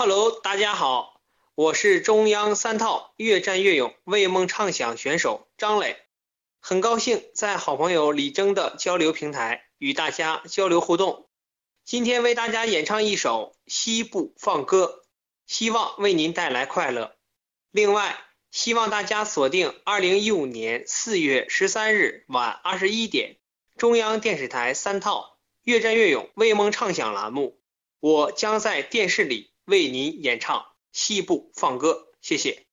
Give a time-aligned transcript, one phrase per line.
[0.00, 1.20] Hello，大家好，
[1.56, 5.96] 我是中央三套越战越勇为梦唱响选手张磊，
[6.60, 11.28] 很高兴在好朋友李征的交流平台与大家交流互动。
[11.84, 15.02] 今天为大家演唱一首《西部放歌》，
[15.48, 17.16] 希望为您带来快乐。
[17.72, 18.20] 另外，
[18.52, 23.36] 希望大家锁定二零一五年四月十三日晚二十一点，
[23.76, 27.58] 中央电视台三套越战越勇为梦唱响栏目，
[27.98, 29.50] 我将在电视里。
[29.68, 30.60] 为您演唱
[30.92, 31.90] 《西部放歌》，
[32.22, 32.67] 谢谢。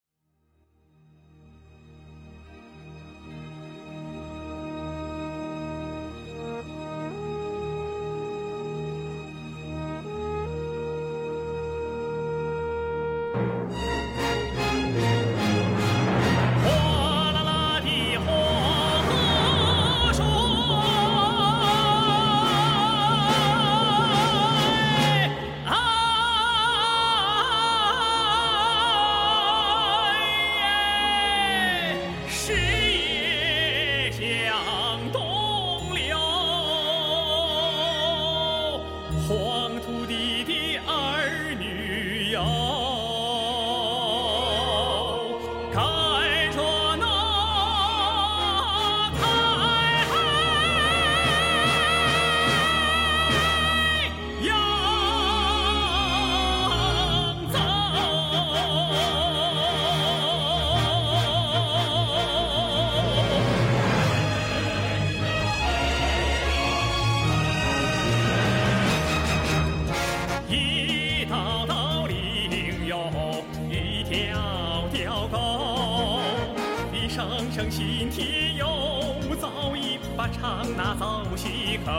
[77.55, 81.91] 生心田哟，早已把唱那早西口。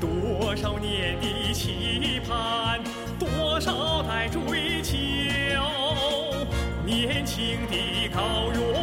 [0.00, 2.80] 多少年的期盼，
[3.18, 4.96] 多少代追求，
[6.86, 8.77] 年轻的高原。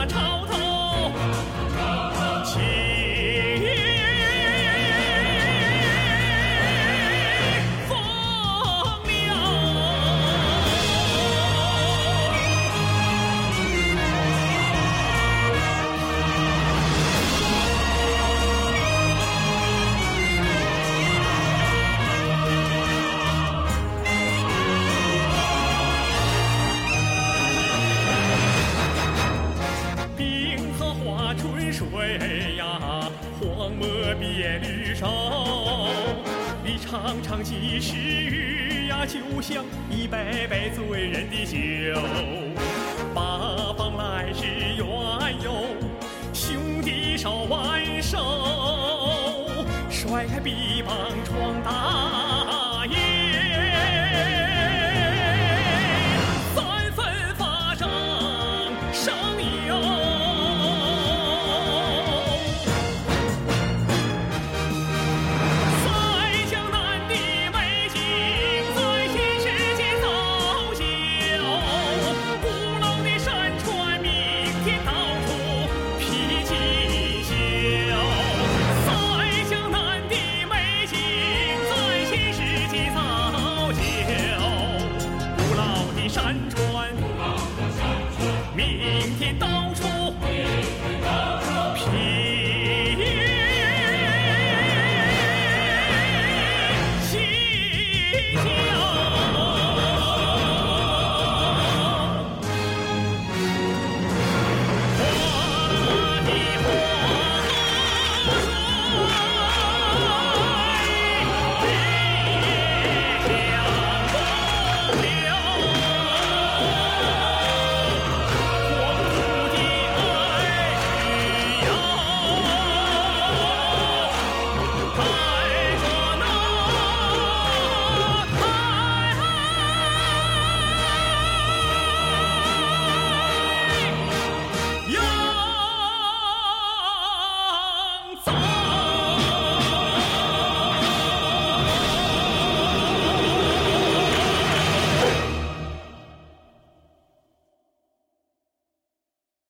[0.00, 0.49] 把朝
[37.22, 41.56] 长几时雨呀，就像一杯杯醉人的酒。
[43.14, 44.84] 八方来日缘
[45.42, 45.52] 由，
[46.32, 48.18] 兄弟手挽手，
[49.88, 51.69] 甩开臂膀闯大。